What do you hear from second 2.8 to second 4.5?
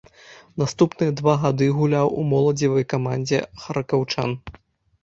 камандзе харкаўчан.